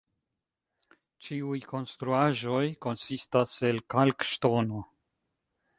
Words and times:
Ĉiuj 1.25 1.59
konstruaĵoj 1.73 2.65
konsistas 2.87 3.55
el 3.71 3.85
kalkŝtono. 3.97 4.85